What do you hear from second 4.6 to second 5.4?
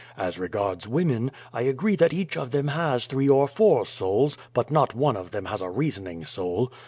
not one of